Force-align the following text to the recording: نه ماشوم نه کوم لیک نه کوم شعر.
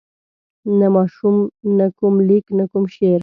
نه 0.79 0.87
ماشوم 0.95 1.35
نه 1.77 1.85
کوم 1.97 2.15
لیک 2.27 2.45
نه 2.57 2.63
کوم 2.71 2.83
شعر. 2.95 3.19